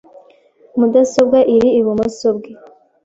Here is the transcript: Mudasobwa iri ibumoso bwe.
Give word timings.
Mudasobwa 0.77 1.39
iri 1.55 1.69
ibumoso 1.79 2.27
bwe. 2.37 2.51